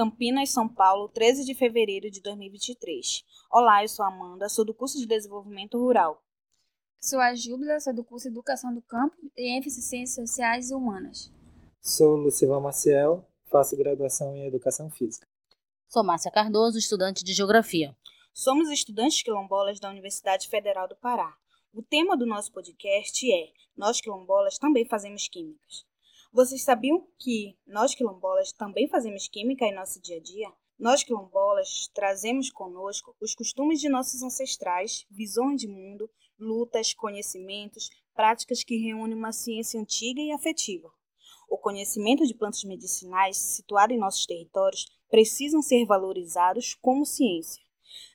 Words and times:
Campinas, 0.00 0.48
São 0.48 0.66
Paulo, 0.66 1.10
13 1.10 1.44
de 1.44 1.54
fevereiro 1.54 2.10
de 2.10 2.22
2023. 2.22 3.22
Olá, 3.52 3.84
eu 3.84 3.88
sou 3.88 4.02
Amanda, 4.02 4.48
sou 4.48 4.64
do 4.64 4.72
curso 4.72 4.98
de 4.98 5.04
Desenvolvimento 5.04 5.76
Rural. 5.76 6.24
Sou 6.98 7.20
a 7.20 7.34
Júbila, 7.34 7.78
sou 7.78 7.92
do 7.92 8.02
curso 8.02 8.26
Educação 8.26 8.72
do 8.72 8.80
Campo 8.80 9.14
e 9.36 9.54
ênfase 9.54 9.78
em 9.78 9.82
Ciências 9.82 10.30
Sociais 10.30 10.70
e 10.70 10.74
Humanas. 10.74 11.30
Sou 11.82 12.16
Lucival 12.16 12.62
Maciel, 12.62 13.26
faço 13.50 13.76
graduação 13.76 14.34
em 14.34 14.46
Educação 14.46 14.90
Física. 14.90 15.28
Sou 15.86 16.02
Márcia 16.02 16.30
Cardoso, 16.30 16.78
estudante 16.78 17.22
de 17.22 17.34
Geografia. 17.34 17.94
Somos 18.32 18.70
estudantes 18.70 19.22
quilombolas 19.22 19.78
da 19.78 19.90
Universidade 19.90 20.48
Federal 20.48 20.88
do 20.88 20.96
Pará. 20.96 21.36
O 21.74 21.82
tema 21.82 22.16
do 22.16 22.24
nosso 22.24 22.50
podcast 22.52 23.30
é 23.30 23.52
Nós 23.76 24.00
quilombolas 24.00 24.56
também 24.56 24.86
fazemos 24.86 25.28
químicas. 25.28 25.84
Vocês 26.32 26.62
sabiam 26.62 27.04
que 27.18 27.56
nós 27.66 27.92
quilombolas 27.92 28.52
também 28.52 28.86
fazemos 28.88 29.26
química 29.26 29.64
em 29.64 29.74
nosso 29.74 30.00
dia 30.00 30.16
a 30.16 30.20
dia? 30.20 30.52
Nós 30.78 31.02
quilombolas 31.02 31.88
trazemos 31.92 32.50
conosco 32.50 33.16
os 33.20 33.34
costumes 33.34 33.80
de 33.80 33.88
nossos 33.88 34.22
ancestrais, 34.22 35.04
visões 35.10 35.60
de 35.60 35.66
mundo, 35.66 36.08
lutas, 36.38 36.94
conhecimentos, 36.94 37.90
práticas 38.14 38.62
que 38.62 38.76
reúnem 38.76 39.18
uma 39.18 39.32
ciência 39.32 39.80
antiga 39.80 40.20
e 40.20 40.30
afetiva. 40.30 40.88
O 41.48 41.58
conhecimento 41.58 42.24
de 42.24 42.32
plantas 42.32 42.62
medicinais 42.62 43.36
situado 43.36 43.92
em 43.92 43.98
nossos 43.98 44.24
territórios 44.24 44.86
precisam 45.10 45.60
ser 45.60 45.84
valorizados 45.84 46.76
como 46.80 47.04
ciência 47.04 47.60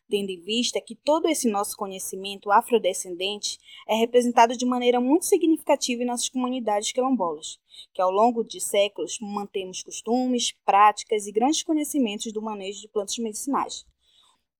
tendo 0.09 0.29
em 0.29 0.39
vista 0.39 0.81
que 0.81 0.95
todo 0.95 1.27
esse 1.27 1.49
nosso 1.49 1.75
conhecimento 1.75 2.51
afrodescendente 2.51 3.57
é 3.87 3.95
representado 3.95 4.55
de 4.55 4.65
maneira 4.65 4.99
muito 4.99 5.25
significativa 5.25 6.03
em 6.03 6.05
nossas 6.05 6.29
comunidades 6.29 6.91
quilombolas, 6.91 7.59
que 7.93 8.01
ao 8.01 8.11
longo 8.11 8.43
de 8.43 8.59
séculos 8.61 9.17
mantemos 9.19 9.81
costumes, 9.81 10.53
práticas 10.65 11.27
e 11.27 11.31
grandes 11.31 11.63
conhecimentos 11.63 12.31
do 12.31 12.41
manejo 12.41 12.81
de 12.81 12.87
plantas 12.87 13.17
medicinais. 13.17 13.85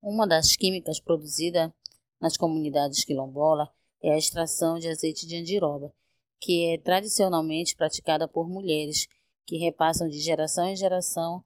Uma 0.02 0.28
das 0.28 0.56
químicas 0.56 1.00
produzida 1.00 1.74
nas 2.20 2.38
comunidades 2.38 3.04
quilombolas 3.04 3.70
é 4.02 4.14
a 4.14 4.18
extração 4.18 4.78
de 4.78 4.88
azeite 4.88 5.26
de 5.26 5.36
andiroba, 5.36 5.94
que 6.40 6.74
é 6.74 6.78
tradicionalmente 6.78 7.76
praticada 7.76 8.28
por 8.28 8.48
mulheres 8.48 9.08
que 9.46 9.58
repassam 9.58 10.08
de 10.08 10.20
geração 10.20 10.68
em 10.68 10.76
geração 10.76 11.44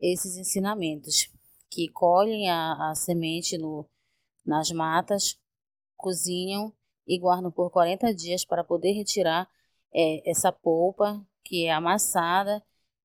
esses 0.00 0.36
ensinamentos 0.36 1.30
que 1.70 1.88
colhem 1.88 2.50
a, 2.50 2.90
a 2.90 2.94
semente 2.94 3.56
no, 3.56 3.86
nas 4.44 4.70
matas, 4.70 5.38
cozinham 5.96 6.72
e 7.06 7.18
guardam 7.18 7.50
por 7.50 7.70
40 7.70 8.12
dias 8.14 8.44
para 8.44 8.64
poder 8.64 8.92
retirar 8.92 9.48
é, 9.92 10.28
essa 10.28 10.52
polpa 10.52 11.24
que 11.44 11.66
é 11.66 11.72
amassada 11.72 12.62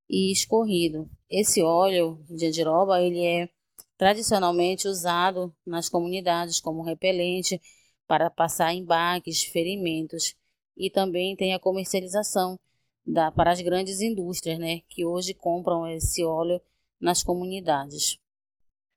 e 0.10 0.32
escorrido. 0.32 1.10
Esse 1.30 1.62
óleo 1.62 2.20
de 2.30 2.48
andiroba 2.48 3.02
ele 3.02 3.26
é 3.26 3.50
tradicionalmente 3.98 4.88
usado 4.88 5.56
nas 5.66 5.90
comunidades 5.90 6.60
como 6.60 6.84
repelente 6.84 7.62
para 8.08 8.30
passar 8.30 8.74
embaques, 8.74 9.44
ferimentos 9.44 10.36
e 10.78 10.90
também 10.90 11.36
tem 11.36 11.54
a 11.54 11.60
comercialização 11.60 12.60
da, 13.06 13.32
para 13.32 13.52
as 13.52 13.62
grandes 13.62 14.02
indústrias, 14.02 14.60
né, 14.60 14.82
que 14.90 15.06
hoje 15.06 15.34
compram 15.34 15.88
esse 15.88 16.24
óleo 16.24 16.60
nas 17.00 17.24
comunidades. 17.24 18.20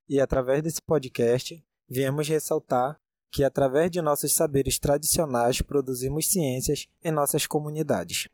E 0.08 0.20
através 0.20 0.62
desse 0.62 0.80
podcast, 0.80 1.62
viemos 1.88 2.26
ressaltar 2.28 2.98
que 3.30 3.44
através 3.44 3.90
de 3.90 4.00
nossos 4.00 4.32
saberes 4.32 4.78
tradicionais 4.78 5.60
produzimos 5.60 6.30
ciências 6.30 6.86
em 7.04 7.12
nossas 7.12 7.46
comunidades. 7.46 8.28